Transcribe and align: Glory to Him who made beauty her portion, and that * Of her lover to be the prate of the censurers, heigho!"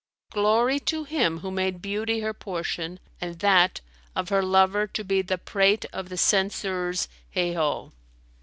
Glory 0.31 0.79
to 0.79 1.03
Him 1.03 1.41
who 1.41 1.51
made 1.51 1.79
beauty 1.79 2.21
her 2.21 2.33
portion, 2.33 2.99
and 3.21 3.37
that 3.37 3.81
* 3.97 4.15
Of 4.15 4.29
her 4.29 4.41
lover 4.41 4.87
to 4.87 5.03
be 5.03 5.21
the 5.21 5.37
prate 5.37 5.85
of 5.93 6.09
the 6.09 6.17
censurers, 6.17 7.07
heigho!" 7.35 7.91